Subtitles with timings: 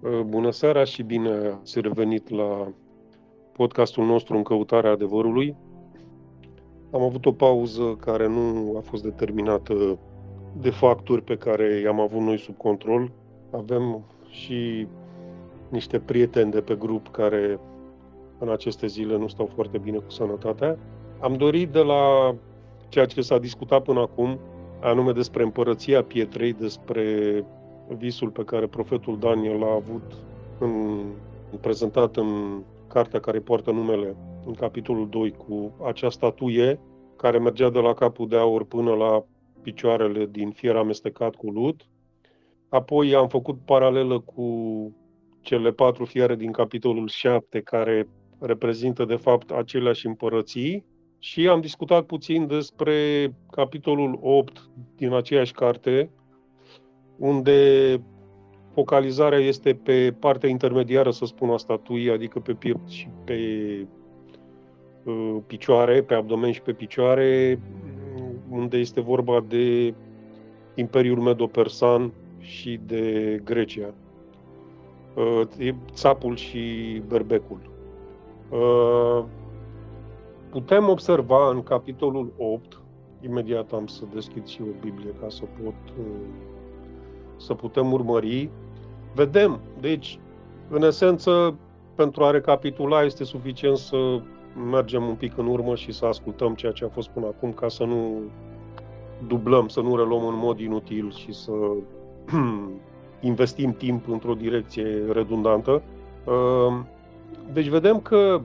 [0.00, 2.72] Uh, bună seara și bine ați revenit la
[3.52, 5.56] podcastul nostru în căutarea adevărului.
[6.90, 9.98] Am avut o pauză care nu a fost determinată
[10.60, 13.12] de factori pe care i-am avut noi sub control.
[13.50, 14.86] Avem și
[15.68, 17.60] niște prieteni de pe grup care
[18.38, 20.78] în aceste zile nu stau foarte bine cu sănătatea.
[21.20, 22.34] Am dorit de la
[22.88, 24.38] ceea ce s-a discutat până acum,
[24.80, 27.44] anume despre împărăția pietrei, despre
[27.88, 30.02] visul pe care profetul Daniel l-a avut
[30.58, 31.04] în,
[31.60, 36.80] prezentat în cartea care poartă numele, în capitolul 2, cu acea statuie
[37.16, 39.24] care mergea de la capul de aur până la
[39.62, 41.80] picioarele din fier amestecat cu lut.
[42.68, 44.46] Apoi am făcut paralelă cu
[45.40, 48.08] cele patru fiare din capitolul 7, care
[48.38, 50.84] reprezintă de fapt aceleași împărății
[51.18, 56.10] și am discutat puțin despre capitolul 8 din aceeași carte,
[57.16, 58.00] unde
[58.72, 63.40] focalizarea este pe partea intermediară, să spun a statuii, adică pe piept și pe
[65.04, 67.60] uh, picioare, pe abdomen și pe picioare,
[68.50, 69.94] unde este vorba de
[70.74, 73.94] Imperiul Medo-Persan și de Grecia.
[75.14, 77.58] Uh, țapul și berbecul.
[78.50, 79.24] Uh,
[80.50, 82.80] putem observa în capitolul 8,
[83.20, 86.04] imediat am să deschid și o Biblie ca să pot uh,
[87.36, 88.50] să putem urmări.
[89.14, 90.18] Vedem, deci,
[90.68, 91.54] în esență,
[91.94, 94.20] pentru a recapitula, este suficient să
[94.70, 97.68] mergem un pic în urmă și să ascultăm ceea ce a fost până acum, ca
[97.68, 98.20] să nu
[99.26, 101.52] dublăm, să nu reluăm în mod inutil și să
[103.20, 105.82] investim timp într-o direcție redundantă.
[106.26, 106.86] Ehm,
[107.52, 108.40] deci vedem că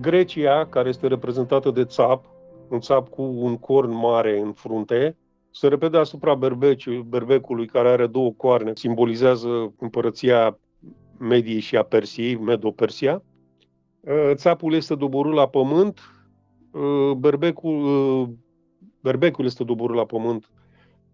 [0.00, 2.24] Grecia, care este reprezentată de țap,
[2.68, 5.16] un țap cu un corn mare în frunte,
[5.56, 6.38] se repede asupra
[7.04, 10.58] berbecului care are două coarne, simbolizează împărăția
[11.18, 13.22] Mediei și a Persiei, Medo-Persia.
[14.00, 16.00] Uh, țapul este doborât la pământ,
[16.70, 18.28] uh, berbecul, uh,
[19.00, 20.50] berbecul este doborât la pământ,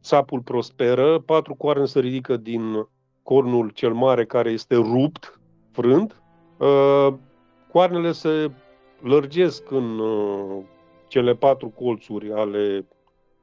[0.02, 2.88] țapul prosperă, patru coarne se ridică din
[3.22, 6.22] cornul cel mare care este rupt, frânt,
[7.72, 8.50] coarnele se
[9.00, 10.00] lărgesc în
[11.08, 12.86] cele patru colțuri ale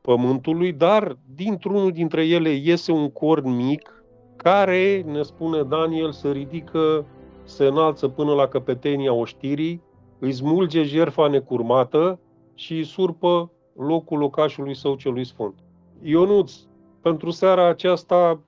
[0.07, 4.03] pământului, dar dintr-unul dintre ele iese un corn mic
[4.35, 7.05] care, ne spune Daniel, se ridică,
[7.43, 9.81] se înalță până la căpetenia oștirii,
[10.19, 12.19] îi smulge jerfa necurmată
[12.53, 15.53] și îi surpă locul locașului său celui sfânt.
[16.01, 16.53] Ionuț,
[17.01, 18.39] pentru seara aceasta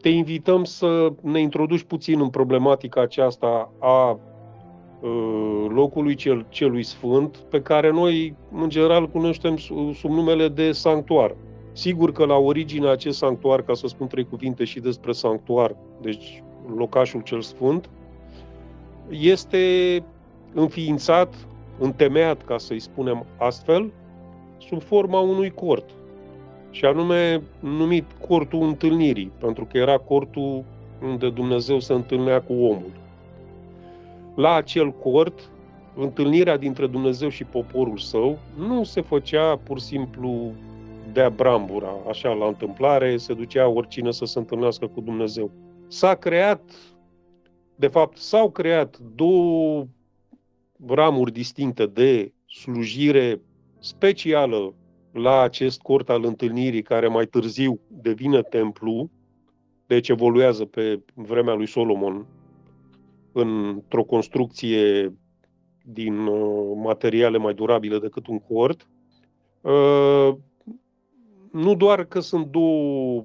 [0.00, 4.29] te invităm să ne introduci puțin în problematica aceasta a Uh,
[5.68, 9.56] locului cel, celui sfânt, pe care noi, în general, cunoaștem
[9.94, 11.34] sub numele de sanctuar.
[11.72, 16.42] Sigur că la originea acest sanctuar, ca să spun trei cuvinte și despre sanctuar, deci
[16.76, 17.88] locașul cel sfânt,
[19.08, 19.58] este
[20.54, 21.34] înființat,
[21.78, 23.90] întemeiat, ca să-i spunem astfel,
[24.58, 25.90] sub forma unui cort.
[26.70, 30.64] Și anume numit cortul întâlnirii, pentru că era cortul
[31.02, 32.90] unde Dumnezeu se întâlnea cu omul
[34.34, 35.50] la acel cort,
[35.94, 40.52] întâlnirea dintre Dumnezeu și poporul său nu se făcea pur și simplu
[41.12, 45.50] de brambura, așa la întâmplare, se ducea oricine să se întâlnească cu Dumnezeu.
[45.88, 46.70] S-a creat,
[47.76, 49.86] de fapt, s-au creat două
[50.86, 53.40] ramuri distincte de slujire
[53.78, 54.74] specială
[55.12, 59.10] la acest cort al întâlnirii, care mai târziu devine templu,
[59.86, 62.26] deci evoluează pe vremea lui Solomon
[63.32, 65.14] într-o construcție
[65.84, 68.88] din uh, materiale mai durabile decât un cort.
[69.60, 70.34] Uh,
[71.52, 73.24] nu doar că sunt două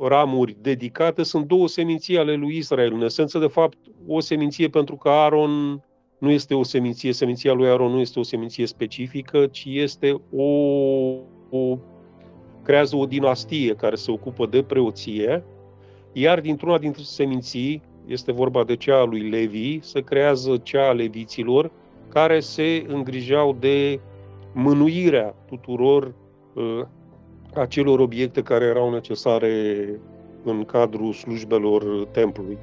[0.00, 2.92] ramuri dedicate, sunt două seminții ale lui Israel.
[2.92, 5.82] În esență, de fapt, o seminție pentru că Aaron
[6.18, 10.44] nu este o seminție, seminția lui Aaron nu este o seminție specifică, ci este o,
[11.50, 11.78] o
[12.62, 15.44] creează o dinastie care se ocupă de preoție,
[16.12, 20.92] iar dintr-una dintre seminții, este vorba de cea a lui Levi, se creează cea a
[20.92, 21.70] leviților,
[22.08, 24.00] care se îngrijeau de
[24.52, 26.14] mânuirea tuturor
[26.54, 26.82] uh,
[27.54, 29.86] acelor obiecte care erau necesare
[30.44, 32.58] în cadrul slujbelor templului.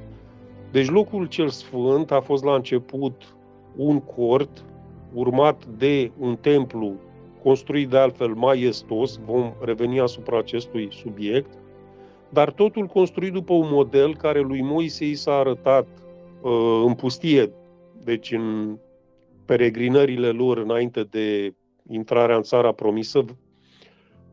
[0.70, 3.34] Deci locul cel sfânt a fost la început
[3.76, 4.64] un cort
[5.12, 6.94] urmat de un templu
[7.42, 11.58] construit de altfel maestos, vom reveni asupra acestui subiect,
[12.34, 15.86] dar totul construit după un model care lui Moise i s-a arătat
[16.40, 17.52] uh, în pustie,
[18.04, 18.78] deci în
[19.44, 21.54] peregrinările lor înainte de
[21.88, 23.24] intrarea în țara promisă,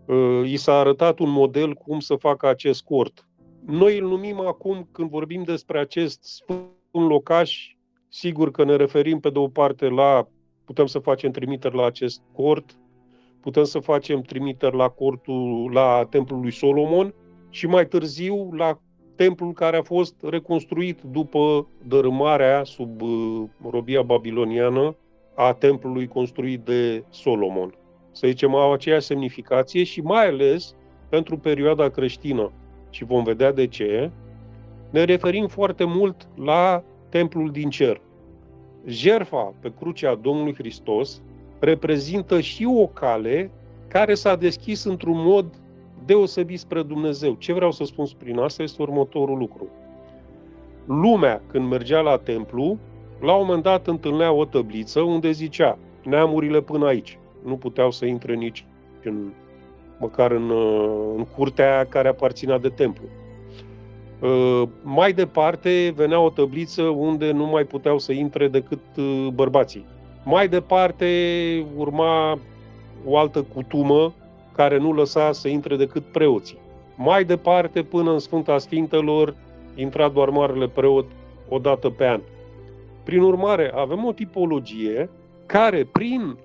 [0.06, 3.28] uh, i s-a arătat un model cum să facă acest cort.
[3.66, 7.76] Noi îl numim acum, când vorbim despre acest sfânt locaș,
[8.08, 10.28] sigur că ne referim pe de o parte la,
[10.66, 12.78] putem să facem trimiteri la acest cort,
[13.42, 17.14] putem să facem trimiteri la cortul, la templul lui Solomon
[17.52, 18.80] și mai târziu la
[19.16, 24.96] templul care a fost reconstruit după dărâmarea sub uh, robia babiloniană
[25.36, 27.74] a templului construit de Solomon.
[28.12, 30.76] Să zicem, au aceeași semnificație și mai ales
[31.10, 32.52] pentru perioada creștină.
[32.90, 34.12] Și vom vedea de ce.
[34.90, 38.02] Ne referim foarte mult la templul din cer.
[38.86, 41.22] Jerfa pe crucea Domnului Hristos
[41.60, 43.52] reprezintă și o cale
[43.88, 45.61] care s-a deschis într-un mod
[46.06, 47.36] deosebit spre Dumnezeu.
[47.38, 49.68] Ce vreau să spun prin asta este următorul lucru.
[50.86, 52.78] Lumea, când mergea la templu,
[53.20, 57.20] la un moment dat întâlnea o tăbliță unde zicea neamurile până aici.
[57.44, 58.66] Nu puteau să intre nici
[59.04, 59.32] în,
[60.00, 60.52] măcar în,
[61.16, 63.04] în curtea care aparținea de templu.
[64.20, 69.86] Uh, mai departe venea o tăbliță unde nu mai puteau să intre decât uh, bărbații.
[70.24, 71.06] Mai departe
[71.78, 72.40] urma
[73.06, 74.14] o altă cutumă
[74.56, 76.58] care nu lăsa să intre decât preoții.
[76.96, 79.36] Mai departe, până în Sfânta Sfintelor,
[79.76, 81.06] intra doar marele preot
[81.50, 82.22] o dată pe an.
[83.04, 85.10] Prin urmare, avem o tipologie
[85.46, 86.38] care, prin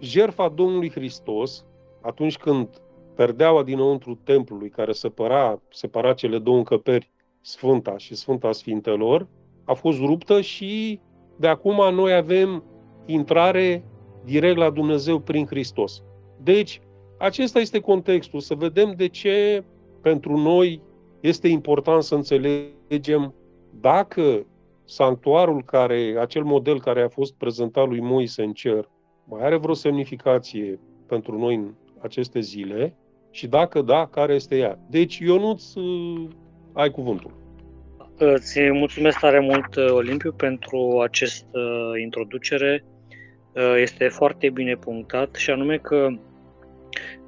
[0.00, 1.64] jertfa Domnului Hristos,
[2.00, 2.68] atunci când
[3.14, 9.26] perdeaua dinăuntru templului, care separa, separa cele două încăperi, Sfânta și Sfânta Sfintelor,
[9.64, 11.00] a fost ruptă și
[11.36, 12.62] de acum noi avem
[13.06, 13.84] intrare
[14.24, 16.02] direct la Dumnezeu prin Hristos.
[16.42, 16.80] Deci,
[17.18, 19.64] acesta este contextul, să vedem de ce
[20.02, 20.82] pentru noi
[21.20, 23.34] este important să înțelegem
[23.80, 24.46] dacă
[24.84, 28.88] sanctuarul care, acel model care a fost prezentat lui Moise în cer,
[29.24, 32.96] mai are vreo semnificație pentru noi în aceste zile
[33.30, 34.78] și dacă da, care este ea.
[34.90, 35.64] Deci, Ionuț,
[36.72, 37.30] ai cuvântul.
[38.16, 41.58] Îți mulțumesc tare mult, Olimpiu, pentru această
[42.02, 42.84] introducere.
[43.80, 46.08] Este foarte bine punctat și anume că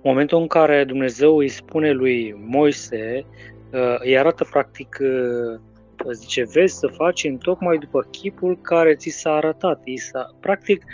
[0.06, 3.26] momentul în care Dumnezeu îi spune lui Moise,
[3.98, 4.98] îi arată practic,
[6.12, 9.80] zice, vezi să faci în tocmai după chipul care ți s-a arătat.
[9.84, 10.84] I s-a, practic,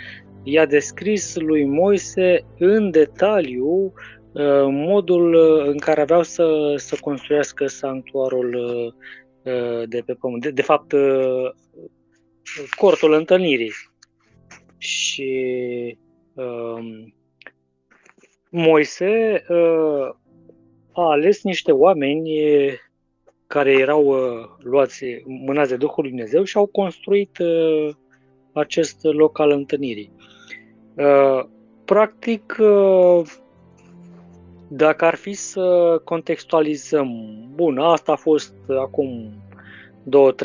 [0.43, 3.93] i-a descris lui Moise în detaliu
[4.69, 5.35] modul
[5.67, 8.57] în care aveau să, să construiască sanctuarul
[9.85, 10.41] de pe pământ.
[10.41, 10.93] De, de fapt,
[12.77, 13.71] cortul întâlnirii.
[14.77, 15.97] Și
[16.33, 17.13] um,
[18.55, 20.15] Moise uh,
[20.91, 22.29] a ales niște oameni
[23.47, 27.89] care erau uh, luați, mânați de Duhul Lui Dumnezeu și au construit uh,
[28.51, 30.11] acest loc al întâlnirii.
[30.95, 31.43] Uh,
[31.85, 33.21] practic, uh,
[34.67, 37.09] dacă ar fi să contextualizăm,
[37.55, 39.33] bun, asta a fost acum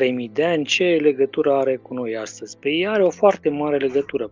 [0.07, 2.57] 2-3 mii de ani, ce legătură are cu noi astăzi?
[2.57, 4.31] Pe păi ea are o foarte mare legătură.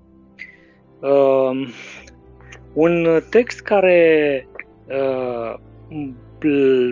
[2.78, 4.48] Uh, un text care
[4.88, 5.56] uh,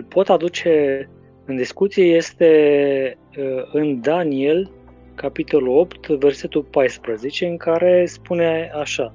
[0.08, 1.08] pot aduce
[1.44, 4.70] în discuție este uh, în Daniel,
[5.14, 9.14] capitolul 8, versetul 14, în care spune așa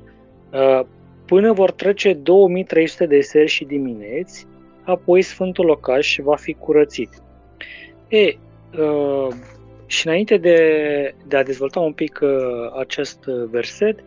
[0.51, 0.81] uh,
[1.25, 4.47] Până vor trece 2300 de seri și dimineți,
[4.83, 7.09] apoi Sfântul Locaș va fi curățit.
[8.07, 8.37] E,
[8.81, 9.27] uh,
[9.85, 10.57] și înainte de,
[11.27, 12.29] de a dezvolta un pic uh,
[12.79, 13.99] acest verset,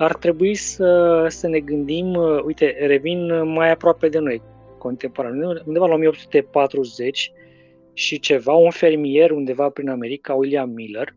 [0.00, 4.42] ar trebui să, să ne gândim, uh, uite, revin mai aproape de noi,
[4.78, 7.32] contemporan, undeva la 1840
[7.92, 11.14] și ceva, un fermier undeva prin America, William Miller,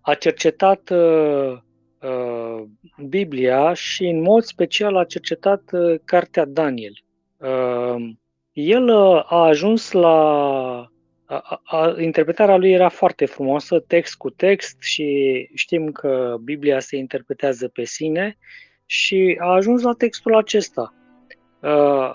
[0.00, 1.56] a cercetat uh,
[2.00, 2.62] uh,
[3.08, 6.94] Biblia și în mod special a cercetat uh, cartea Daniel.
[7.36, 8.10] Uh,
[8.52, 10.92] el uh, a ajuns la
[11.26, 16.96] a, a, interpretarea lui era foarte frumoasă, text cu text și știm că Biblia se
[16.96, 18.38] interpretează pe sine
[18.86, 20.94] și a ajuns la textul acesta.
[21.60, 22.14] Uh,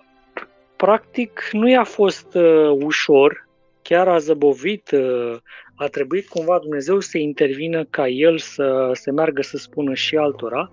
[0.76, 3.48] practic nu i-a fost uh, ușor,
[3.82, 5.38] chiar a zăbovit, uh,
[5.76, 10.72] a trebuit cumva Dumnezeu să intervină ca el să se meargă să spună și altora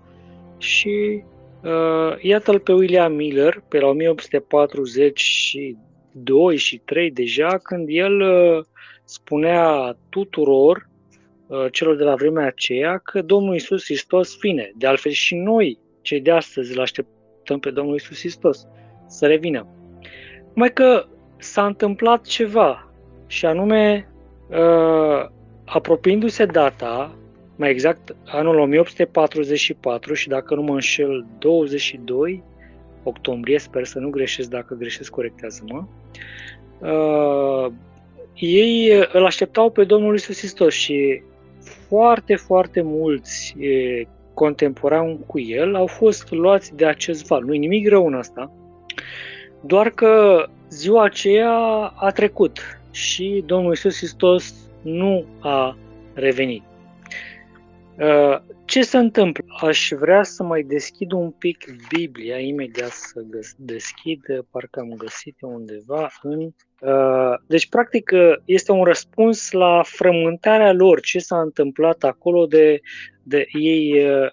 [0.57, 1.23] și
[1.63, 5.57] uh, iată-l pe William Miller pe la 1840
[6.23, 8.63] 2 și 3 deja, când el uh,
[9.03, 10.89] spunea tuturor
[11.47, 14.71] uh, celor de la vremea aceea că Domnul Isus Hristos vine.
[14.75, 18.67] De altfel și noi, cei de astăzi, îl așteptăm pe Domnul Isus Hristos
[19.07, 19.67] să revină.
[20.53, 21.05] Mai că
[21.37, 22.91] s-a întâmplat ceva
[23.27, 24.09] și anume
[24.49, 25.25] uh,
[25.65, 27.17] apropiindu-se data,
[27.55, 32.43] mai exact anul 1844 și dacă nu mă înșel 22
[33.07, 35.83] octombrie, sper să nu greșesc, dacă greșesc corectează-mă,
[36.87, 37.71] uh,
[38.35, 41.21] ei îl așteptau pe Domnul Iisus Hristos și
[41.87, 43.55] foarte, foarte mulți
[44.33, 47.43] contemporani cu el au fost luați de acest val.
[47.43, 48.51] Nu-i nimic rău în asta,
[49.61, 51.53] doar că ziua aceea
[51.95, 52.59] a trecut
[52.91, 55.77] și Domnul Iisus Hristos nu a
[56.13, 56.63] revenit.
[57.97, 59.45] Uh, ce se întâmplă?
[59.61, 63.25] Aș vrea să mai deschid un pic Biblia, imediat să
[63.57, 66.39] deschid, parcă am găsit undeva în...
[66.81, 68.11] Uh, deci, practic,
[68.45, 72.79] este un răspuns la frământarea lor, ce s-a întâmplat acolo de,
[73.23, 74.31] de ei, uh,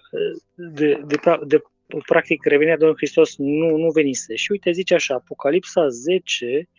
[0.53, 1.61] de, de, de, de
[2.05, 4.35] practic, revenirea Domnului Hristos nu, nu venise.
[4.35, 6.69] Și uite, zice așa, Apocalipsa 10...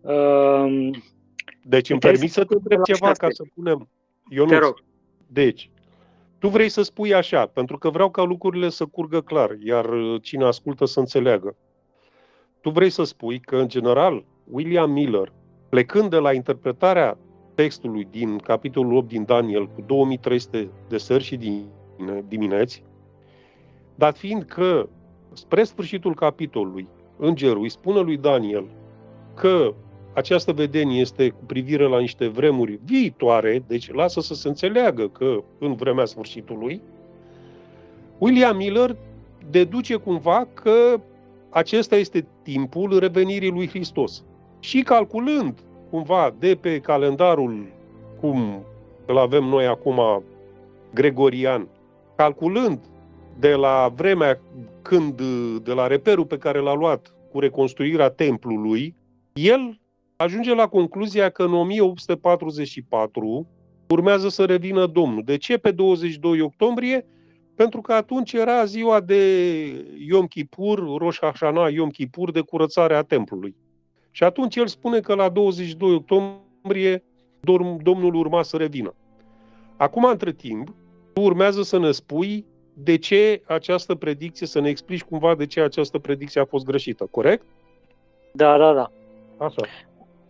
[0.00, 0.90] Uh,
[1.62, 3.88] deci îmi permis să te întreb ceva ca să punem...
[4.28, 4.84] Eu Te rog.
[5.26, 5.70] Deci,
[6.40, 10.22] tu vrei să spui așa, pentru că vreau ca lucrurile să curgă clar, iar uh,
[10.22, 11.56] cine ascultă să înțeleagă.
[12.60, 15.32] Tu vrei să spui că, în general, William Miller,
[15.68, 17.18] plecând de la interpretarea
[17.54, 21.38] textului din capitolul 8 din Daniel cu 2300 de sări și
[22.28, 22.84] dimineți,
[23.94, 24.88] dat fiind că
[25.32, 28.66] spre sfârșitul capitolului, îngerul îi spune lui Daniel
[29.34, 29.74] că
[30.12, 35.42] această vedenie este cu privire la niște vremuri viitoare, deci lasă să se înțeleagă că
[35.58, 36.80] în vremea sfârșitului,
[38.18, 38.96] William Miller
[39.50, 41.00] deduce cumva că
[41.50, 44.24] acesta este timpul revenirii lui Hristos.
[44.58, 45.58] Și calculând
[45.90, 47.66] cumva de pe calendarul
[48.20, 48.62] cum
[49.06, 50.22] îl avem noi acum
[50.94, 51.68] gregorian,
[52.16, 52.78] calculând
[53.38, 54.40] de la vremea
[54.82, 55.22] când,
[55.62, 58.94] de la reperul pe care l-a luat cu reconstruirea templului,
[59.32, 59.80] el
[60.22, 63.46] ajunge la concluzia că în 1844
[63.88, 65.22] urmează să revină Domnul.
[65.24, 67.06] De ce pe 22 octombrie?
[67.54, 69.22] Pentru că atunci era ziua de
[69.98, 73.56] Yom Kippur, Rosh Hashanah Yom Kippur, de curățare a templului.
[74.10, 77.04] Și atunci el spune că la 22 octombrie
[77.82, 78.94] Domnul urma să revină.
[79.76, 80.74] Acum, între timp,
[81.12, 85.60] tu urmează să ne spui de ce această predicție, să ne explici cumva de ce
[85.60, 87.44] această predicție a fost greșită, corect?
[88.32, 88.92] Da, da, da.
[89.36, 89.62] Așa.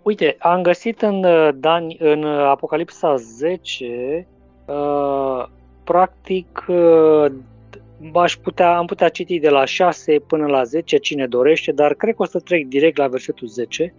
[0.03, 4.27] Uite, am găsit în, uh, Dan, în uh, Apocalipsa 10,
[4.67, 5.47] uh,
[5.85, 7.33] practic, uh,
[8.15, 12.15] aș putea, am putea citi de la 6 până la 10, cine dorește, dar cred
[12.15, 13.95] că o să trec direct la versetul 10.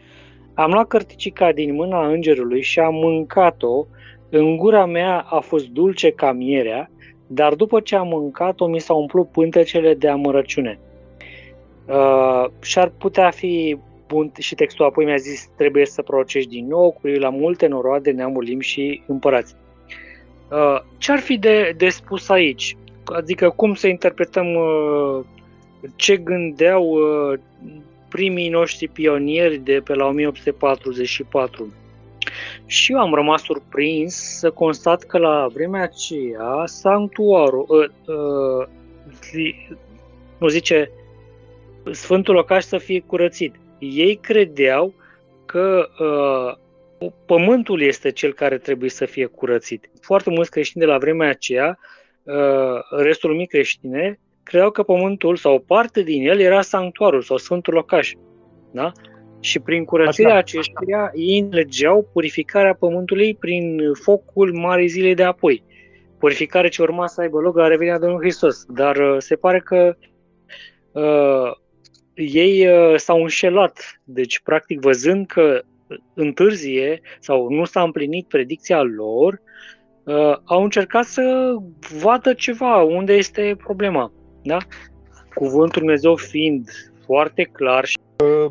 [0.53, 3.86] Am luat cărticica din mâna îngerului și am mâncat-o.
[4.29, 6.91] În gura mea a fost dulce ca mierea,
[7.27, 10.79] dar după ce am mâncat-o, mi s-au umplut pântecele de amărăciune.
[11.88, 13.77] Uh, și-ar putea fi
[14.13, 18.11] bun și textul apoi mi-a zis trebuie să prorocești din nou cu la multe noroade,
[18.11, 19.55] neamuri, limbi și împărați.
[20.51, 22.77] Uh, ce ar fi de, de spus aici?
[23.03, 25.25] Adică cum să interpretăm uh,
[25.95, 27.39] ce gândeau uh,
[28.09, 31.73] primii noștri pionieri de pe la 1844?
[32.65, 38.67] Și eu am rămas surprins să constat că la vremea aceea sanctuarul, uh, uh,
[40.37, 40.91] nu zice,
[41.91, 44.93] Sfântul Locaș să fie curățit ei credeau
[45.45, 49.89] că uh, pământul este cel care trebuie să fie curățit.
[50.01, 51.79] Foarte mulți creștini de la vremea aceea,
[52.23, 57.38] uh, restul lumii creștine, credeau că pământul sau o parte din el era sanctuarul sau
[57.38, 58.11] sfântul locaș.
[58.71, 58.91] Da?
[59.39, 65.63] Și prin curățirea aceștia ei înlegeau purificarea pământului prin focul Marii Zilei de apoi.
[66.19, 68.65] Purificare ce urma să aibă loc la revenirea Domnului Hristos.
[68.65, 69.95] Dar uh, se pare că
[70.91, 71.51] uh,
[72.13, 74.01] ei uh, s-au înșelat.
[74.03, 75.61] Deci, practic, văzând că
[76.13, 79.41] întârzie sau nu s-a împlinit predicția lor,
[80.03, 81.55] uh, au încercat să
[82.01, 84.11] vadă ceva, unde este problema.
[84.43, 84.57] Da?
[85.33, 86.69] Cuvântul Dumnezeu fiind
[87.05, 87.97] foarte clar și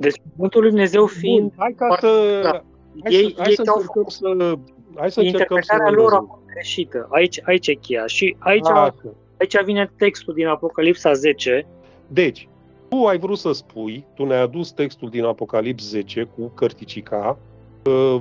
[0.00, 2.64] deci cuvântul lui Dumnezeu fiind Bun, hai ca să clar,
[3.02, 4.58] hai ei, să, hai ei să încercăm să
[4.96, 7.08] hai să interpretarea să lor a fost greșită.
[7.10, 8.06] Aici, aici e cheia.
[8.06, 8.94] Și aici, a,
[9.38, 11.66] aici vine textul din Apocalipsa 10.
[12.06, 12.48] Deci,
[12.90, 17.38] tu ai vrut să spui, tu ne-ai adus textul din Apocalips 10 cu cărticica,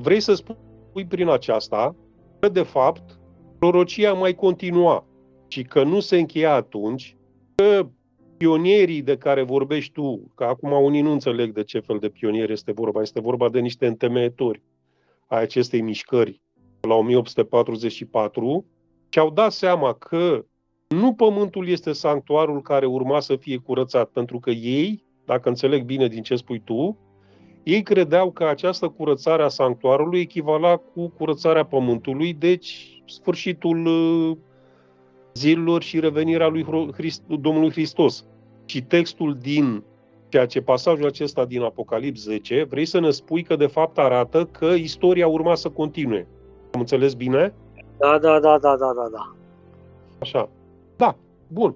[0.01, 1.95] vrei să spui prin aceasta
[2.39, 3.19] că, de fapt,
[3.59, 5.05] prorocia mai continua
[5.47, 7.17] și că nu se încheia atunci,
[7.55, 7.87] că
[8.37, 12.51] pionierii de care vorbești tu, că acum unii nu înțeleg de ce fel de pionieri
[12.51, 14.61] este vorba, este vorba de niște întemeitori
[15.27, 16.41] a acestei mișcări
[16.81, 18.65] la 1844,
[19.09, 20.45] și-au dat seama că
[20.95, 26.07] nu pământul este sanctuarul care urma să fie curățat, pentru că ei, dacă înțeleg bine
[26.07, 26.97] din ce spui tu,
[27.63, 34.37] ei credeau că această curățare a sanctuarului echivala cu curățarea pământului, deci sfârșitul uh,
[35.33, 38.25] zilelor și revenirea lui Christ, Domnului Hristos.
[38.65, 39.83] Și textul din
[40.29, 44.45] ceea ce pasajul acesta din Apocalips 10, vrei să ne spui că de fapt arată
[44.45, 46.27] că istoria urma să continue.
[46.71, 47.53] Am înțeles bine?
[47.97, 49.35] Da, da, da, da, da, da, da.
[50.19, 50.49] Așa.
[50.99, 51.15] Da,
[51.47, 51.75] bun.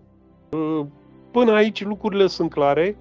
[0.52, 0.86] Uh,
[1.32, 2.98] până aici lucrurile sunt clare,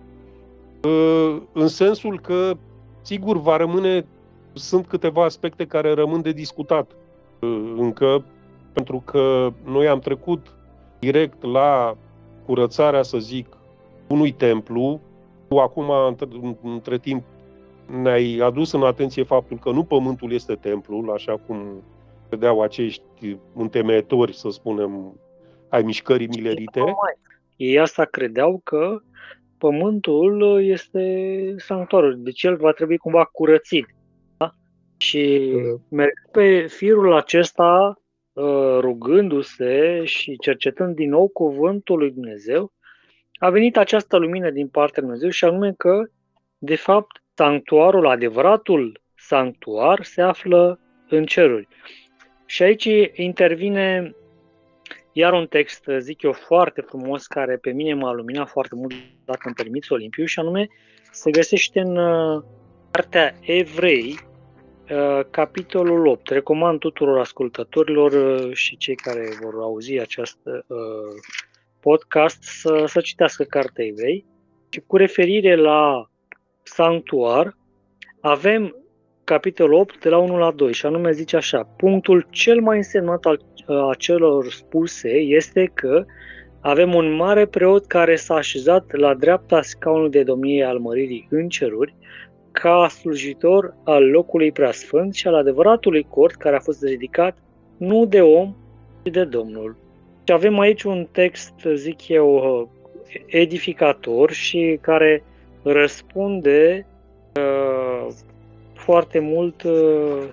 [0.84, 2.56] uh, în sensul că,
[3.00, 4.06] sigur, va rămâne,
[4.52, 8.24] sunt câteva aspecte care rămân de discutat uh, încă,
[8.72, 10.54] pentru că noi am trecut
[10.98, 11.96] direct la
[12.46, 13.56] curățarea, să zic,
[14.08, 15.00] unui templu.
[15.48, 16.28] Tu acum, între,
[16.62, 17.22] între timp,
[18.02, 21.82] ne-ai adus în atenție faptul că nu pământul este templul, așa cum
[22.28, 25.14] vedeau acești întemeitori, să spunem,
[25.72, 26.80] ai mișcării milerite.
[27.56, 29.00] Ei asta credeau că
[29.58, 33.86] pământul este sanctuarul, deci el va trebui cumva curățit.
[34.36, 34.50] Da?
[34.96, 35.52] Și
[35.88, 38.00] merg pe firul acesta,
[38.36, 42.72] ă, rugându-se și cercetând din nou cuvântul lui Dumnezeu,
[43.32, 46.02] a venit această lumină din partea lui Dumnezeu și anume că,
[46.58, 51.68] de fapt, sanctuarul, adevăratul sanctuar, se află în ceruri.
[52.46, 54.14] Și aici intervine
[55.12, 59.40] iar un text, zic eu, foarte frumos, care pe mine m-a luminat foarte mult, dacă
[59.44, 60.68] îmi permiți, Olimpiu, și anume
[61.10, 62.42] se găsește în uh,
[62.90, 64.18] cartea Evrei,
[64.90, 66.28] uh, capitolul 8.
[66.28, 70.38] Recomand tuturor ascultătorilor uh, și cei care vor auzi acest
[71.80, 74.24] podcast să, să citească cartea Evrei.
[74.68, 76.10] Și cu referire la
[76.62, 77.56] sanctuar,
[78.20, 78.81] avem
[79.32, 83.24] capitolul 8 de la 1 la 2 și anume zice așa, punctul cel mai însemnat
[83.24, 83.40] al
[83.90, 86.04] acelor spuse este că
[86.60, 91.48] avem un mare preot care s-a așezat la dreapta scaunului de domnie al măririi în
[91.48, 91.94] ceruri,
[92.50, 97.38] ca slujitor al locului preasfânt și al adevăratului cort care a fost ridicat
[97.76, 98.54] nu de om,
[99.02, 99.76] ci de Domnul.
[100.26, 102.70] Și avem aici un text, zic eu,
[103.26, 105.24] edificator și care
[105.62, 106.86] răspunde
[107.36, 108.06] uh,
[108.82, 110.28] foarte mult uh,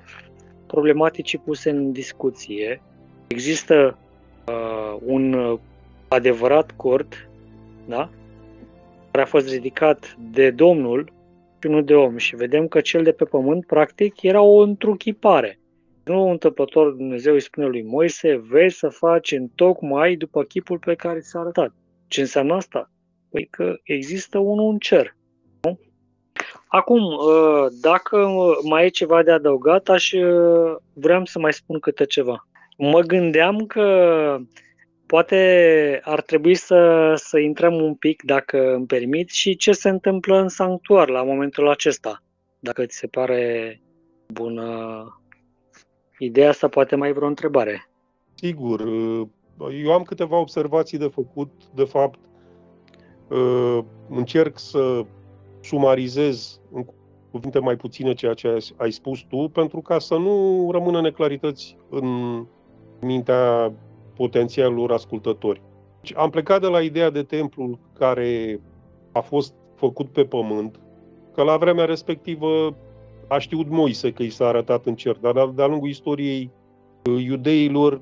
[0.67, 2.81] problematicii puse în discuție
[3.29, 3.97] Există
[4.47, 5.59] uh, un uh,
[6.07, 7.29] adevărat cort,
[7.87, 8.09] da?
[9.11, 11.11] care a fost ridicat de Domnul
[11.61, 12.17] și nu de om.
[12.17, 15.59] Și vedem că cel de pe pământ, practic, era o întruchipare.
[16.03, 20.95] Nu întâmplător Dumnezeu îi spune lui Moise, vei să faci în tocmai după chipul pe
[20.95, 21.73] care ți-a arătat.
[22.07, 22.91] Ce înseamnă asta?
[23.29, 25.15] Păi că există unul în cer.
[26.53, 26.59] Nu?
[26.67, 28.29] Acum, uh, dacă
[28.63, 32.43] mai e ceva de adăugat, aș uh, vreau să mai spun câte ceva
[32.79, 34.37] mă gândeam că
[35.05, 40.37] poate ar trebui să, să intrăm un pic, dacă îmi permit, și ce se întâmplă
[40.37, 42.23] în sanctuar la momentul acesta.
[42.59, 43.81] Dacă ți se pare
[44.27, 45.03] bună
[46.17, 47.89] ideea asta, poate mai vreo întrebare.
[48.35, 48.81] Sigur.
[49.83, 51.51] Eu am câteva observații de făcut.
[51.75, 52.19] De fapt,
[54.09, 55.05] încerc să
[55.61, 56.85] sumarizez în
[57.31, 62.07] cuvinte mai puține ceea ce ai spus tu, pentru ca să nu rămână neclarități în
[63.01, 63.73] mintea
[64.15, 65.61] potențialilor ascultători.
[66.15, 68.61] Am plecat de la ideea de templul care
[69.11, 70.79] a fost făcut pe pământ,
[71.33, 72.75] că la vremea respectivă
[73.27, 76.51] a știut Moise că i s-a arătat în cer, dar de-a lungul istoriei
[77.09, 78.01] uh, iudeilor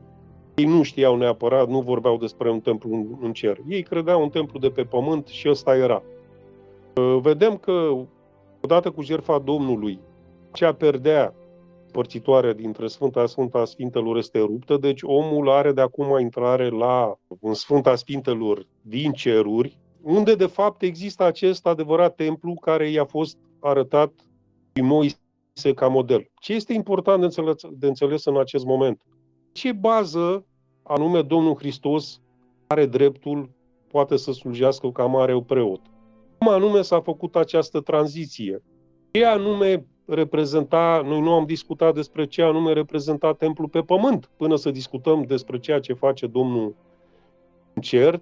[0.57, 3.57] ei nu știau neapărat, nu vorbeau despre un templu în cer.
[3.67, 6.03] Ei credeau un templu de pe pământ și ăsta era.
[6.97, 8.05] Uh, vedem că
[8.62, 9.99] odată cu jertfa Domnului,
[10.53, 11.36] cea perdea
[11.97, 17.53] despărțitoare dintre Sfânta Sfânta Sfintelor este ruptă, deci omul are de acum intrare la în
[17.53, 24.12] Sfânta Sfintelor din ceruri, unde de fapt există acest adevărat templu care i-a fost arătat
[24.73, 26.29] lui Moise ca model.
[26.39, 29.01] Ce este important de înțeles, de înțeles în acest moment?
[29.51, 30.45] Ce bază
[30.83, 32.21] anume Domnul Hristos
[32.67, 33.49] are dreptul,
[33.88, 35.81] poate să slujească ca mare preot?
[36.47, 38.63] Cum anume s-a făcut această tranziție?
[39.12, 44.55] Ce anume reprezenta, noi nu am discutat despre ce anume reprezenta templul pe pământ, până
[44.55, 46.75] să discutăm despre ceea ce face Domnul
[47.73, 48.21] în cer,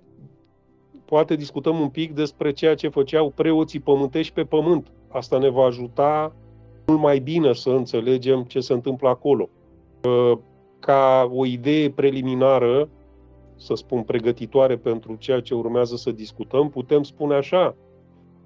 [1.05, 4.91] poate discutăm un pic despre ceea ce făceau preoții pământești pe pământ.
[5.07, 6.35] Asta ne va ajuta
[6.85, 9.49] mult mai bine să înțelegem ce se întâmplă acolo.
[10.79, 12.89] Ca o idee preliminară,
[13.55, 17.75] să spun pregătitoare pentru ceea ce urmează să discutăm, putem spune așa,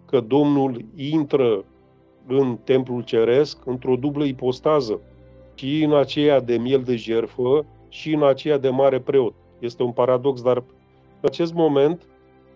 [0.10, 1.64] că Domnul intră
[2.28, 5.00] în templul ceresc într-o dublă ipostază,
[5.60, 9.34] și în aceea de miel de jerfă și în aceea de mare preot.
[9.60, 10.64] Este un paradox, dar în
[11.22, 12.02] acest moment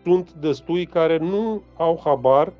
[0.04, 2.54] sunt destui care nu au habar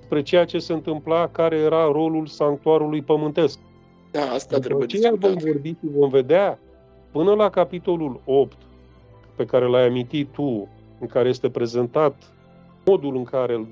[0.00, 3.58] spre ceea ce se întâmpla, care era rolul sanctuarului pământesc.
[4.10, 6.58] Da, asta După trebuie aceea vom vorbi și vom vedea
[7.12, 8.56] până la capitolul 8,
[9.36, 10.68] pe care l-ai amintit tu,
[11.00, 12.32] în care este prezentat
[12.84, 13.66] modul în care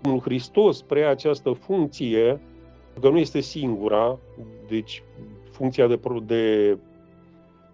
[0.00, 2.40] Domnul Hristos preia această funcție,
[3.00, 4.18] că nu este singura,
[4.68, 5.02] deci
[5.50, 6.78] funcția de, de,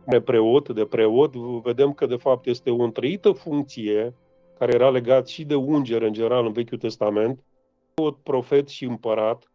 [0.06, 4.14] de preot, de preot, vedem că de fapt este o întreită funcție
[4.58, 7.44] care era legat și de unger în general în Vechiul Testament,
[7.94, 9.52] preot, profet și împărat.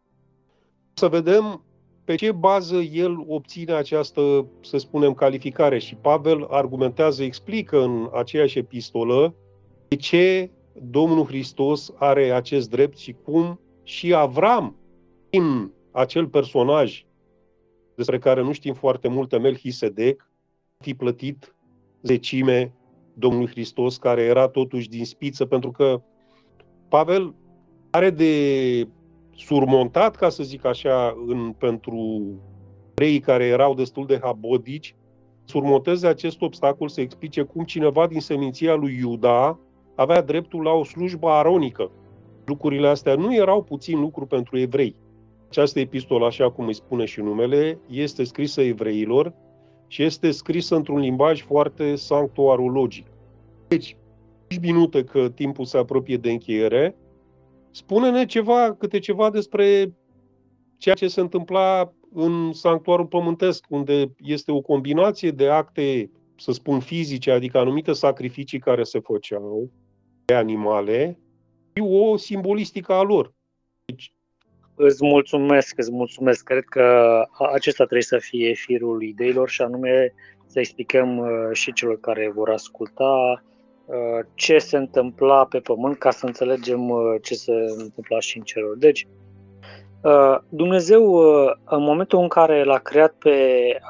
[0.94, 1.64] Să vedem
[2.04, 5.80] pe ce bază el obține această, să spunem, calificare.
[5.80, 9.36] Și Pavel argumentează, explică în aceeași epistolă
[9.88, 14.76] de ce Domnul Hristos are acest drept și cum și Avram,
[15.30, 17.06] în acel personaj
[17.96, 20.30] despre care nu știm foarte multe, Melchisedec,
[20.78, 21.56] fi plătit
[22.02, 22.74] zecime
[23.14, 26.02] Domnului Hristos, care era totuși din spiță, pentru că
[26.90, 27.36] Pavel
[27.90, 28.88] are de
[29.36, 32.22] surmontat, ca să zic așa, în, pentru
[32.94, 34.96] trei care erau destul de habodici,
[35.46, 39.60] surmonteze acest obstacol să explice cum cineva din seminția lui Iuda
[40.00, 41.92] avea dreptul la o slujbă aronică.
[42.46, 44.96] Lucrurile astea nu erau puțin lucru pentru evrei.
[45.48, 49.34] Această epistolă, așa cum îi spune și numele, este scrisă evreilor
[49.88, 53.08] și este scrisă într-un limbaj foarte sanctuarologic.
[53.68, 53.98] Deci,
[54.48, 56.96] 5 minute că timpul se apropie de încheiere,
[57.72, 59.94] spune-ne ceva, câte ceva despre
[60.78, 66.80] ceea ce se întâmpla în sanctuarul pământesc, unde este o combinație de acte, să spun,
[66.80, 69.70] fizice, adică anumite sacrificii care se făceau
[70.30, 71.20] de animale,
[71.74, 73.34] și o simbolistică a lor.
[73.86, 74.14] Deci,
[74.76, 76.44] Îți mulțumesc, îți mulțumesc.
[76.44, 80.14] Cred că acesta trebuie să fie firul ideilor și anume
[80.46, 83.44] să explicăm uh, și celor care vor asculta
[83.86, 83.96] uh,
[84.34, 88.80] ce se întâmpla pe pământ ca să înțelegem uh, ce se întâmpla și în ceruri.
[88.80, 89.08] Deci,
[90.50, 91.16] Dumnezeu,
[91.66, 93.36] în momentul în care l-a creat pe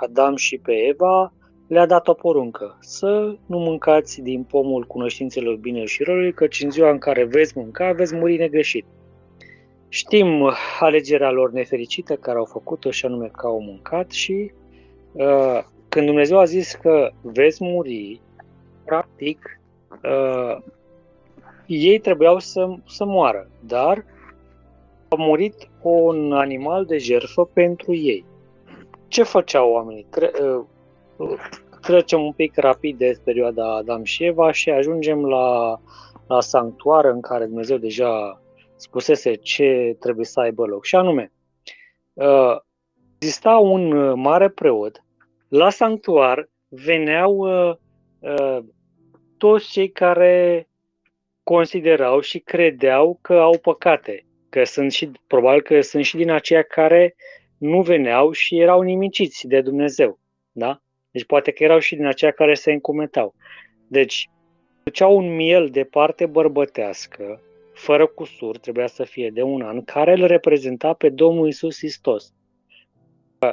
[0.02, 1.34] Adam și pe Eva,
[1.70, 6.72] le-a dat o poruncă, să nu mâncați din pomul cunoștințelor bine și răului, căci în
[6.72, 8.86] ziua în care veți mânca, veți muri negreșit.
[9.90, 14.52] Știm alegerea lor nefericită care au făcut-o și anume că au mâncat și
[15.12, 18.22] uh, când Dumnezeu a zis că veți muri,
[18.86, 19.60] practic,
[20.04, 20.58] uh,
[21.66, 24.06] ei trebuiau să, să moară, dar
[25.08, 28.26] a murit un animal de jertfă pentru ei.
[29.08, 30.06] Ce făceau oamenii?
[30.10, 30.64] Tre- uh,
[31.82, 35.80] trecem un pic rapid de perioada Adam și Eva și ajungem la,
[36.28, 38.42] la sanctuar în care Dumnezeu deja
[38.76, 40.86] spusese ce trebuie să aibă loc.
[40.86, 41.32] Și anume,
[42.14, 42.56] uh,
[43.16, 45.04] exista un uh, mare preot,
[45.48, 48.60] la sanctuar veneau uh,
[49.38, 50.68] toți cei care
[51.44, 56.62] considerau și credeau că au păcate, că sunt și, probabil că sunt și din aceia
[56.62, 57.16] care
[57.58, 60.20] nu veneau și erau nimiciți de Dumnezeu.
[60.52, 60.82] Da?
[61.20, 63.34] Deci poate că erau și din aceia care se încumetau.
[63.88, 64.30] Deci,
[64.84, 67.42] duceau un miel de parte bărbătească,
[67.74, 72.34] fără cusur, trebuia să fie de un an, care îl reprezenta pe Domnul Isus Hristos.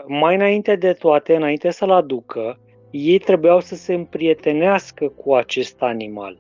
[0.07, 6.38] Mai înainte de toate, înainte să-l aducă, ei trebuiau să se împrietenească cu acest animal.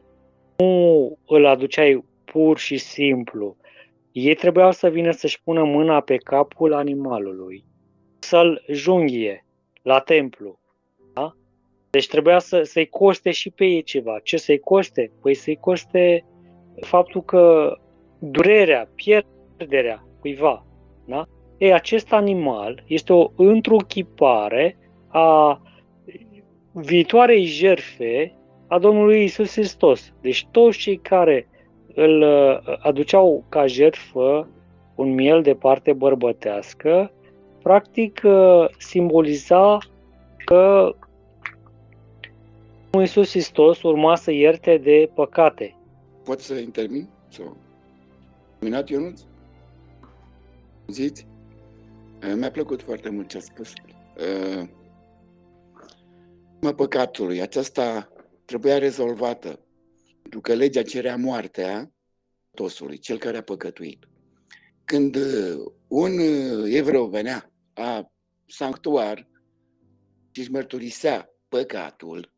[0.56, 3.56] Nu îl aduceai pur și simplu.
[4.12, 7.64] Ei trebuiau să vină să-și pună mâna pe capul animalului,
[8.18, 9.44] să-l junghie
[9.82, 10.58] la templu.
[11.96, 12.02] Da?
[12.02, 14.18] Deci trebuia să, să-i coste și pe ei ceva.
[14.22, 15.10] Ce să-i coste?
[15.22, 16.24] Păi să-i coste
[16.80, 17.72] faptul că
[18.18, 20.66] durerea, pierderea cuiva,
[21.06, 21.24] da?
[21.58, 24.78] Ei, acest animal este o întruchipare
[25.08, 25.60] a
[26.72, 28.34] viitoarei jerfe
[28.68, 30.12] a Domnului Isus Hristos.
[30.20, 31.48] Deci toți cei care
[31.94, 34.48] îl uh, aduceau ca jertfă
[34.94, 37.12] un miel de parte bărbătească,
[37.62, 39.78] practic uh, simboliza
[40.44, 40.94] că
[42.96, 45.76] Domnul Iisus Hristos urma să ierte de păcate.
[46.24, 47.08] Pot să intermin?
[47.28, 47.56] Sau...
[48.58, 49.20] Terminat, Ionuț?
[50.86, 51.26] Ziți?
[52.36, 53.72] Mi-a plăcut foarte mult ce a spus.
[56.60, 58.12] Mă, păcatului, aceasta
[58.44, 59.60] trebuia rezolvată,
[60.22, 61.92] pentru că legea cerea moartea
[62.54, 64.08] tosului, cel care a păcătuit.
[64.84, 65.16] Când
[65.88, 66.18] un
[66.64, 68.12] evreu venea a
[68.46, 69.28] sanctuar
[70.30, 72.34] și își mărturisea păcatul,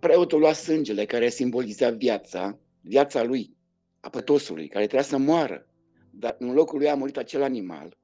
[0.00, 3.56] preotul lua sângele care simboliza viața, viața lui,
[4.00, 5.66] a pătosului, care trebuia să moară,
[6.10, 7.98] dar în locul lui a murit acel animal.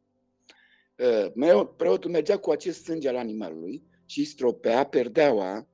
[0.99, 5.69] Ă, preotul mergea cu acest sânge al animalului și stropea perdeaua,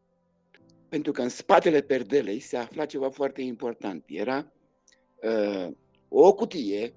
[0.88, 4.04] pentru că în spatele perdelei se afla ceva foarte important.
[4.06, 4.52] Era
[5.22, 5.72] uh,
[6.08, 6.94] o cutie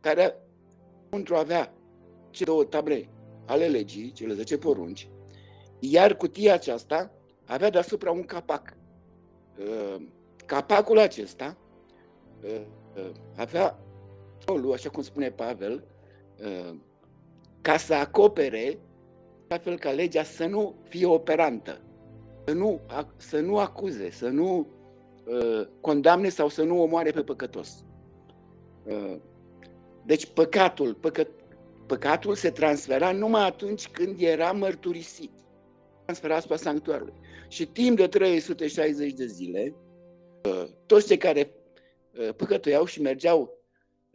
[0.00, 0.36] care
[1.10, 1.74] într-o avea
[2.30, 3.08] cele două table
[3.46, 5.08] ale legii, cele 10 porunci,
[5.78, 7.15] iar cutia aceasta
[7.46, 8.76] avea deasupra un capac.
[9.58, 10.02] Uh,
[10.46, 11.56] capacul acesta
[12.44, 12.60] uh,
[12.96, 13.78] uh, avea
[14.46, 15.84] rolul, așa cum spune Pavel,
[16.40, 16.74] uh,
[17.60, 18.78] ca să acopere,
[19.48, 21.80] la fel ca legea să nu fie operantă,
[22.44, 22.80] să nu,
[23.16, 24.66] să nu acuze, să nu
[25.26, 27.84] uh, condamne sau să nu omoare pe păcătos.
[28.84, 29.16] Uh,
[30.04, 31.26] deci păcatul, păcă,
[31.86, 35.30] păcatul se transfera numai atunci când era mărturisit.
[36.04, 37.14] Transfera asupra sanctuarului.
[37.48, 39.74] Și timp de 360 de zile,
[40.86, 41.50] toți cei care
[42.36, 43.56] păcătuiau și mergeau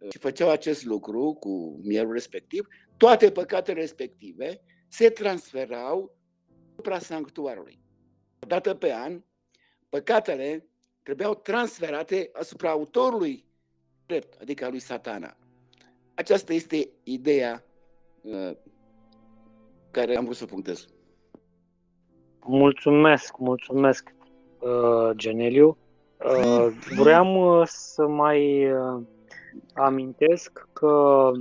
[0.09, 2.67] și făceau acest lucru cu mielul respectiv,
[2.97, 6.15] toate păcatele respective se transferau
[6.71, 7.79] asupra sanctuarului.
[8.39, 9.23] O dată pe an,
[9.89, 10.67] păcatele
[11.03, 13.45] trebuiau transferate asupra autorului
[14.05, 15.37] drept, adică a lui satana.
[16.13, 17.65] Aceasta este ideea
[18.21, 18.51] uh,
[19.91, 20.87] care am vrut să punctez.
[22.45, 24.13] Mulțumesc, mulțumesc,
[24.59, 25.77] uh, Geneliu.
[26.25, 29.01] Uh, vreau uh, să mai uh,
[29.73, 31.31] amintesc că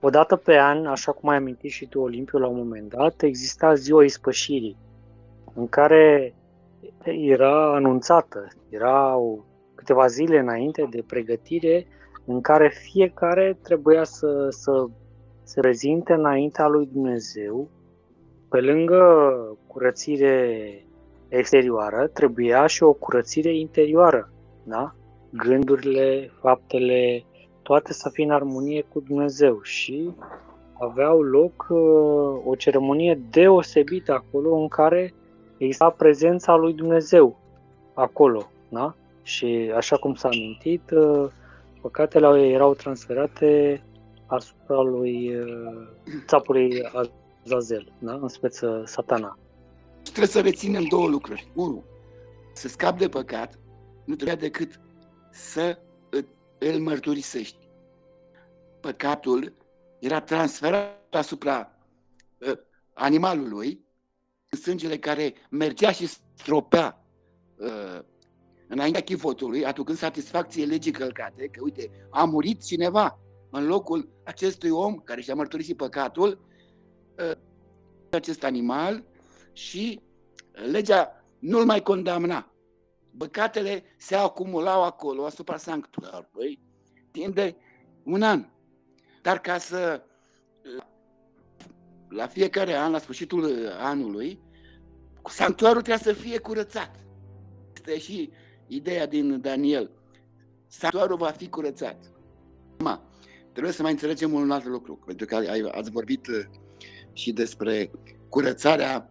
[0.00, 3.22] o dată pe an, așa cum ai amintit și tu, Olimpiu, la un moment dat,
[3.22, 4.76] exista ziua ispășirii,
[5.54, 6.34] în care
[7.04, 11.86] era anunțată, erau câteva zile înainte de pregătire,
[12.24, 14.86] în care fiecare trebuia să, să
[15.42, 17.68] se prezinte înaintea lui Dumnezeu,
[18.50, 19.02] pe lângă
[19.66, 20.84] curățire
[21.28, 24.32] exterioară, trebuia și o curățire interioară,
[24.62, 24.94] da?
[25.30, 27.24] Gândurile, faptele,
[27.62, 30.14] toate să fie în armonie cu Dumnezeu și
[30.80, 35.14] aveau loc uh, o ceremonie deosebită acolo în care
[35.56, 37.38] exista prezența lui Dumnezeu
[37.94, 38.94] acolo, da?
[39.22, 41.26] Și așa cum s-a amintit, uh,
[41.80, 43.82] păcatele erau transferate
[44.26, 45.86] asupra lui uh,
[46.26, 46.82] țapului
[47.44, 48.12] Azazel, da?
[48.12, 49.38] în speță satana.
[50.02, 51.50] Trebuie să reținem două lucruri.
[51.54, 51.84] Unu,
[52.52, 53.58] să scapi de păcat
[54.04, 54.80] nu trebuia decât
[55.32, 55.78] să
[56.58, 57.68] îl mărturisești.
[58.80, 59.54] Păcatul
[59.98, 61.78] era transferat asupra
[62.38, 62.58] uh,
[62.94, 63.84] animalului,
[64.48, 67.04] în sângele care mergea și stropea
[67.56, 68.00] uh,
[68.68, 73.18] înaintea chivotului, aducând satisfacție legii călcate, că uite, a murit cineva
[73.50, 76.49] în locul acestui om care și-a mărturisit păcatul, uh,
[78.10, 79.04] acest animal
[79.52, 80.00] și
[80.70, 82.52] legea nu-l mai condamna.
[83.10, 86.60] Băcatele se acumulau acolo asupra sanctuarului
[87.10, 87.54] timp de
[88.02, 88.46] un an.
[89.22, 90.02] Dar ca să
[92.08, 94.40] la fiecare an, la sfârșitul anului,
[95.24, 96.96] sanctuarul trebuie să fie curățat.
[97.74, 98.30] Este și
[98.66, 99.90] ideea din Daniel.
[100.66, 102.12] Sanctuarul va fi curățat.
[102.78, 103.00] Acum,
[103.52, 105.36] trebuie să mai înțelegem un alt lucru, pentru că
[105.72, 106.44] ați vorbit uh,
[107.20, 107.90] și despre
[108.28, 109.10] curățarea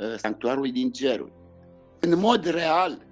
[0.00, 1.32] uh, sanctuarului din ceruri.
[2.00, 3.06] În mod real,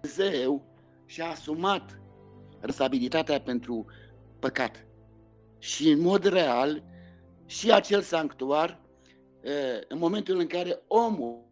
[0.00, 0.64] Dumnezeu
[1.06, 2.00] și-a asumat
[2.60, 3.86] responsabilitatea pentru
[4.38, 4.86] păcat.
[5.58, 6.84] Și în mod real,
[7.46, 8.80] și acel sanctuar,
[9.88, 11.48] în momentul în care omul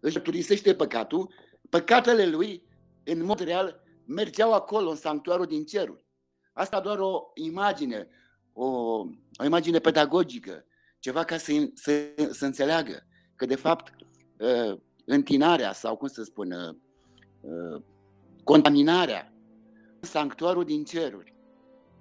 [0.00, 1.32] își mărturisește păcatul,
[1.68, 2.62] păcatele lui,
[3.04, 6.04] în mod real, mergeau acolo, în sanctuarul din ceruri.
[6.52, 8.08] Asta doar o imagine,
[8.64, 8.66] o,
[9.40, 10.64] o imagine pedagogică,
[10.98, 11.92] ceva ca să, să,
[12.30, 13.92] să înțeleagă că, de fapt,
[15.04, 16.78] întinarea sau, cum să spun,
[18.44, 19.32] contaminarea,
[20.00, 21.36] sanctuarul din ceruri,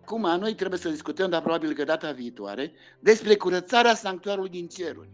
[0.08, 5.10] Acum, noi trebuie să discutăm, dar probabil că data viitoare, despre curățarea sanctuarului din ceruri.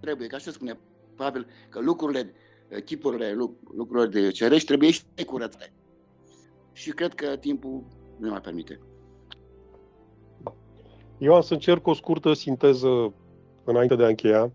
[0.00, 0.78] Trebuie, ca așa spune
[1.16, 2.34] Pavel, că lucrurile,
[2.84, 3.34] chipurile,
[3.76, 5.72] lucrurile de cerești trebuie și curățate.
[6.72, 7.84] Și cred că timpul
[8.18, 8.80] nu mai permite.
[11.18, 13.12] Eu am să încerc o scurtă sinteză
[13.64, 14.52] înainte de a încheia.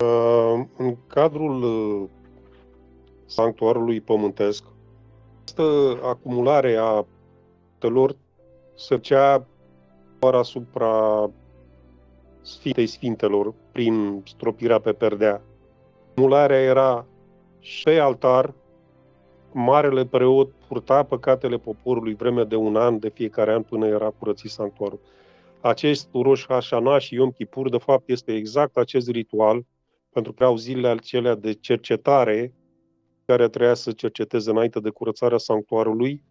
[0.00, 2.08] Uh, în cadrul uh,
[3.26, 4.64] sanctuarului pământesc,
[5.40, 7.04] această acumulare a
[7.78, 8.16] telor
[8.74, 9.46] săcea
[10.18, 11.30] doar asupra
[12.42, 15.40] Sfintei Sfintelor prin stropirea pe perdea.
[16.16, 17.06] Mularea era
[17.58, 18.54] și pe altar,
[19.52, 24.50] marele preot purta păcatele poporului vreme de un an de fiecare an până era curățit
[24.50, 25.00] sanctuarul.
[25.60, 29.66] Acest Roș Hașana și Yom Kippur, de fapt, este exact acest ritual,
[30.12, 32.54] pentru că au zilele acelea de cercetare
[33.24, 36.24] care trebuia să cerceteze înainte de curățarea sanctuarului,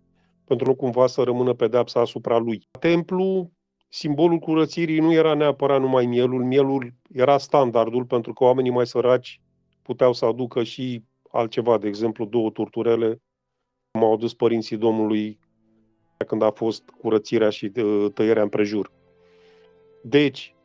[0.45, 2.67] pentru nu cumva să rămână pedepsa asupra lui.
[2.79, 3.51] Templu,
[3.89, 9.41] simbolul curățirii nu era neapărat numai mielul, mielul era standardul pentru că oamenii mai săraci
[9.81, 13.21] puteau să aducă și altceva, de exemplu două turturele,
[13.91, 15.39] cum au adus părinții Domnului
[16.27, 18.91] când a fost curățirea și uh, tăierea împrejur.
[20.09, 20.55] Deci,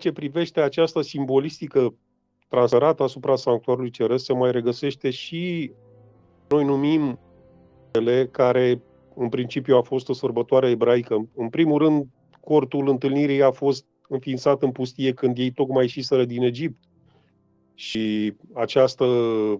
[0.00, 1.94] ce privește această simbolistică
[2.48, 5.72] transferată asupra sanctuarului ceresc, se mai regăsește și
[6.48, 7.18] noi numim
[8.30, 8.82] care
[9.14, 11.28] în principiu a fost o sărbătoare ebraică.
[11.34, 12.06] În primul rând,
[12.40, 16.84] cortul întâlnirii a fost înființat în pustie când ei tocmai ieșiseră din Egipt.
[17.74, 19.58] Și această uh,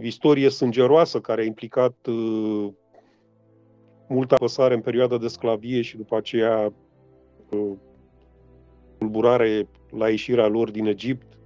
[0.00, 2.68] istorie sângeroasă care a implicat uh,
[4.14, 6.72] multă apăsare în perioada de sclavie și după aceea
[7.50, 7.72] uh,
[8.98, 11.38] tulburare la ieșirea lor din Egipt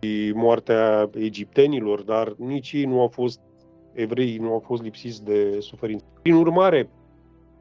[0.00, 3.40] și moartea egiptenilor, dar nici ei nu au fost
[3.92, 6.04] evrei, nu au fost lipsiți de suferință.
[6.22, 6.90] Prin urmare,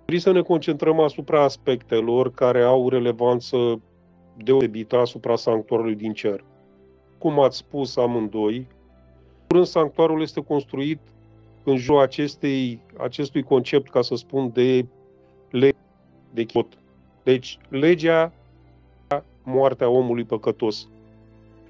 [0.06, 3.82] Vrem să ne concentrăm asupra aspectelor care au relevanță
[4.38, 6.44] deosebită asupra sanctuarului din cer.
[7.18, 8.68] Cum ați spus amândoi,
[9.48, 11.00] în sanctuarul este construit
[11.64, 14.86] în jurul acestei, acestui concept, ca să spun, de
[15.50, 15.78] lege,
[16.34, 16.78] de chot.
[17.24, 18.34] Deci, legea
[19.44, 20.90] moartea omului păcătos.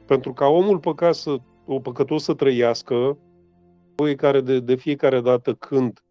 [0.06, 3.18] Pentru ca omul păcat să, o păcătos să trăiască,
[3.96, 6.04] voi care de, de fiecare dată când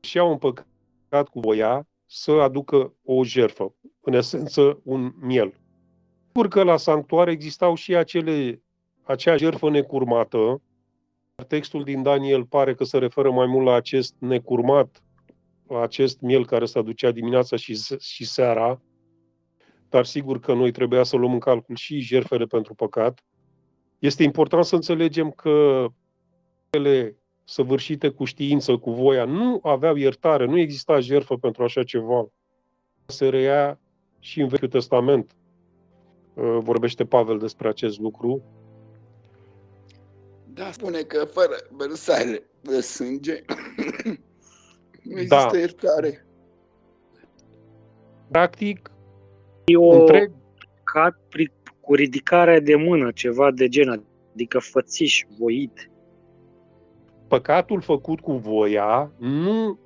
[0.00, 5.54] și au un păcat cu voia să aducă o jerfă, în esență un miel.
[6.26, 8.62] Sigur că la sanctuar existau și acele,
[9.02, 10.62] acea jerfă necurmată.
[11.46, 15.02] Textul din Daniel pare că se referă mai mult la acest necurmat,
[15.68, 18.80] la acest miel care se aducea dimineața și, și seara,
[19.88, 23.24] dar sigur că noi trebuia să luăm în calcul și jerfele pentru păcat.
[23.98, 25.86] Este important să înțelegem că
[26.70, 32.28] ele săvârșite cu știință, cu voia, nu aveau iertare, nu exista jertfă pentru așa ceva.
[33.06, 33.80] Se reia
[34.18, 35.36] și în Vechiul Testament.
[36.34, 38.42] Uh, vorbește Pavel despre acest lucru.
[40.58, 43.44] Da, spune că fără vărsare de sânge
[45.02, 45.58] nu există da.
[45.58, 46.26] iertare.
[48.30, 48.90] Practic,
[49.64, 50.32] e o întreg...
[50.82, 51.18] ca
[51.80, 55.90] cu ridicarea de mână, ceva de gen, adică fățiș, voit
[57.28, 59.78] păcatul făcut cu voia nu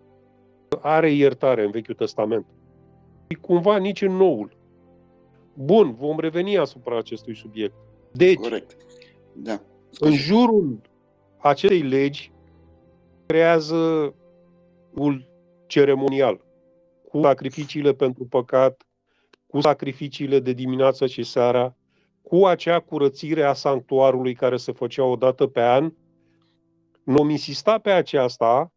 [0.80, 2.46] are iertare în Vechiul Testament.
[3.28, 4.56] Și cumva nici în Noul.
[5.54, 7.74] Bun, vom reveni asupra acestui subiect.
[8.12, 8.76] Deci, Corect.
[9.34, 9.60] Da.
[9.98, 10.80] În jurul
[11.38, 12.32] acestei legi
[13.26, 14.14] creează
[14.94, 15.24] un
[15.66, 16.44] ceremonial
[17.08, 18.86] cu sacrificiile pentru păcat,
[19.46, 21.76] cu sacrificiile de dimineață și seara,
[22.22, 25.92] cu acea curățire a sanctuarului care se făcea o dată pe an.
[27.04, 28.72] Vom insista pe aceasta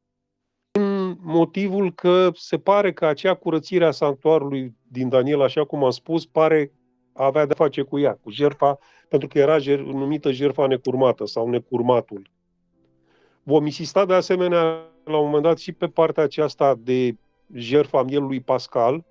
[0.72, 5.90] în motivul că se pare că acea curățire a sanctuarului din Daniel, așa cum am
[5.90, 6.72] spus, pare
[7.14, 11.50] avea de face cu ea, cu jertfa, pentru că era jer- numită jertfa necurmată sau
[11.50, 12.30] necurmatul.
[13.44, 14.62] Vom insista de asemenea
[15.04, 17.16] la un moment dat și pe partea aceasta de
[17.54, 19.04] jertfa mielului pascal,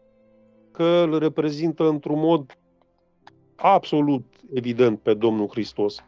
[0.71, 2.59] că îl reprezintă într-un mod
[3.57, 6.05] absolut evident pe Domnul Hristos.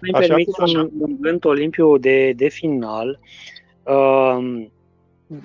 [0.00, 3.18] Îmi permiți un, un gând olimpiu de, de final.
[3.84, 4.66] Uh,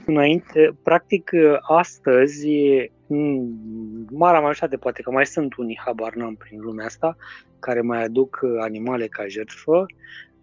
[0.06, 2.48] înainte, practic, astăzi,
[4.10, 7.16] marea majoritate, poate că mai sunt unii, habar n-am prin lumea asta,
[7.60, 9.86] care mai aduc animale ca jertfă,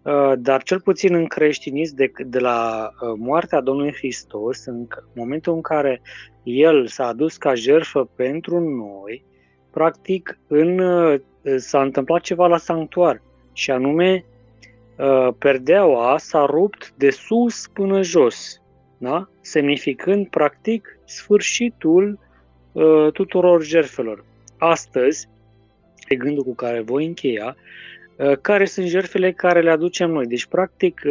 [0.01, 5.53] uh, dar cel puțin în creștinism, de, de la uh, moartea Domnului Hristos, în momentul
[5.53, 6.01] în care
[6.43, 9.25] El s-a adus ca jertfă pentru noi,
[9.71, 11.19] practic în, uh,
[11.57, 13.21] s-a întâmplat ceva la sanctuar
[13.53, 14.25] și anume
[14.97, 18.61] uh, perdeaua s-a rupt de sus până jos,
[18.97, 19.29] da?
[19.41, 22.19] semnificând practic sfârșitul
[22.73, 24.25] uh, tuturor jertfelor.
[24.57, 25.27] Astăzi,
[26.07, 27.55] e gândul cu care voi încheia,
[28.17, 30.25] uh, care sunt jertfele care le aducem noi.
[30.25, 31.01] Deci, practic,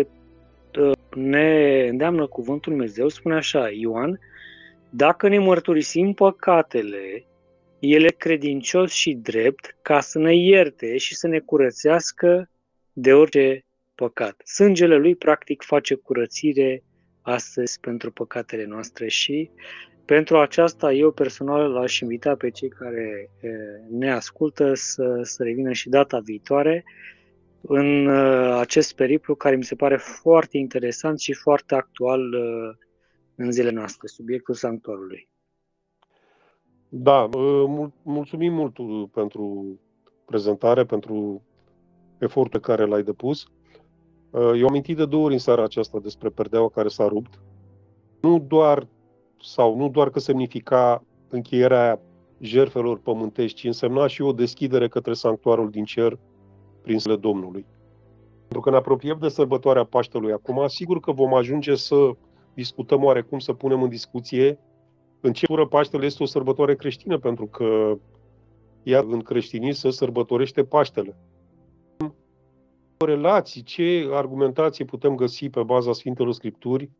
[1.14, 4.18] ne îndeamnă cuvântul Dumnezeu, spune așa, Ioan,
[4.90, 7.24] dacă ne mărturisim păcatele,
[7.78, 12.50] el e credincios și drept ca să ne ierte și să ne curățească
[12.92, 14.42] de orice păcat.
[14.44, 16.82] Sângele lui practic face curățire
[17.22, 19.50] astăzi pentru păcatele noastre și
[20.04, 23.30] pentru aceasta eu personal l-aș invita pe cei care
[23.90, 26.84] ne ascultă să, să revină și data viitoare
[27.60, 28.08] în
[28.58, 32.20] acest periplu care mi se pare foarte interesant și foarte actual
[33.34, 35.28] în zilele noastre, subiectul sanctuarului.
[36.88, 37.28] Da,
[38.02, 39.78] mulțumim mult uh, pentru
[40.24, 41.42] prezentare, pentru
[42.18, 43.46] efortul pe care l-ai depus.
[44.30, 47.40] Uh, eu am amintit de două ori în seara aceasta despre perdeaua care s-a rupt.
[48.20, 48.86] Nu doar,
[49.42, 52.00] sau nu doar că semnifica încheierea
[52.40, 56.18] jerfelor pământești, ci însemna și o deschidere către sanctuarul din cer
[56.82, 57.66] prin zile Domnului.
[58.38, 62.10] Pentru că ne apropiem de sărbătoarea Paștelui acum, sigur că vom ajunge să
[62.54, 64.58] discutăm oarecum, să punem în discuție
[65.20, 67.98] în ce ură Paștele este o sărbătoare creștină, pentru că
[68.82, 71.16] ea în creștinism se sărbătorește Paștele.
[72.98, 76.90] relații, ce argumentație putem găsi pe baza Sfintelor Scripturi că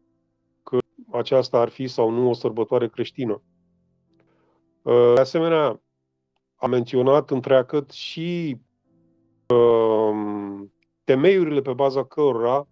[1.12, 3.42] aceasta ar fi sau nu o sărbătoare creștină.
[5.14, 5.82] De asemenea,
[6.56, 8.60] a menționat întreagăt și
[9.48, 10.66] uh,
[11.04, 12.66] temeiurile pe baza cărora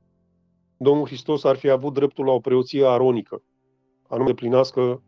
[0.83, 3.43] Domnul Hristos ar fi avut dreptul la o preoție aronică,
[4.09, 5.03] anume plinească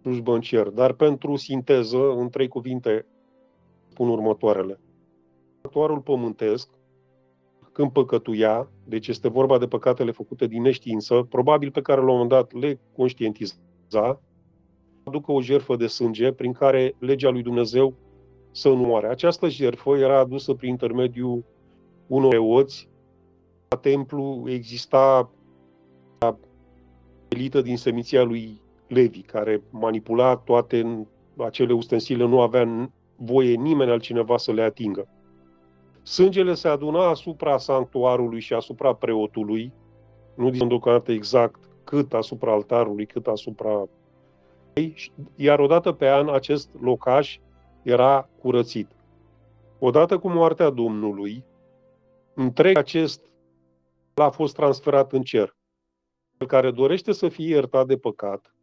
[0.00, 0.68] slujbă în cer.
[0.68, 3.06] Dar pentru sinteză, în trei cuvinte,
[3.88, 4.80] spun următoarele.
[5.62, 6.70] Actuarul pământesc,
[7.76, 12.12] când păcătuia, deci este vorba de păcatele făcute din neștiință, probabil pe care la un
[12.12, 14.20] moment dat le conștientiza,
[15.04, 17.94] aducă o jertfă de sânge prin care legea lui Dumnezeu
[18.50, 19.06] să nu moare.
[19.06, 21.44] Această jertfă era adusă prin intermediul
[22.06, 22.88] unor preoți.
[23.68, 25.30] La templu exista
[27.28, 31.06] elită din seminția lui Levi, care manipula toate
[31.36, 35.08] acele ustensile, nu avea voie nimeni altcineva să le atingă.
[36.06, 39.72] Sângele se aduna asupra sanctuarului și asupra preotului,
[40.34, 43.88] nu din deocamdată exact cât asupra altarului, cât asupra
[44.74, 47.38] ei, iar odată pe an acest locaș
[47.82, 48.90] era curățit.
[49.78, 51.44] Odată cu moartea Domnului,
[52.34, 53.30] întreg acest
[54.14, 55.56] a fost transferat în cer.
[56.38, 58.54] Cel care dorește să fie iertat de păcat,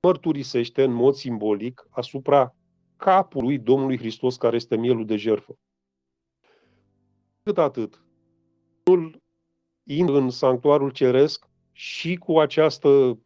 [0.00, 2.54] mărturisește în mod simbolic asupra
[2.96, 5.58] capului Domnului Hristos, care este mielul de jertfă.
[7.44, 8.02] Cât atât,
[8.82, 9.22] Domnul
[9.82, 13.18] intră în sanctuarul ceresc și cu această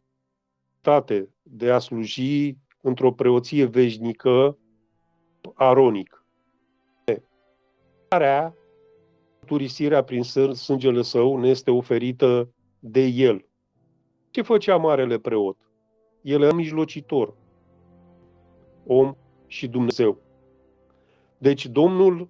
[0.81, 4.57] tate de a sluji într-o preoție veșnică
[5.53, 6.25] aronic.
[8.07, 8.55] Care
[9.45, 13.45] turisirea prin sângele său ne este oferită de el.
[14.29, 15.57] Ce făcea marele preot?
[16.21, 17.33] El era mijlocitor,
[18.85, 19.15] om
[19.47, 20.21] și Dumnezeu.
[21.37, 22.29] Deci Domnul,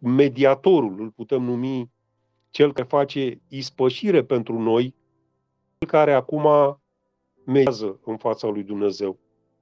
[0.00, 1.90] mediatorul, îl putem numi
[2.50, 4.94] cel care face ispășire pentru noi,
[5.78, 6.46] cel care acum
[7.44, 9.18] mediază în fața lui Dumnezeu.